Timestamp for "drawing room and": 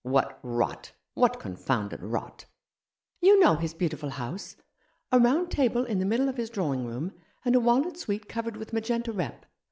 6.49-7.53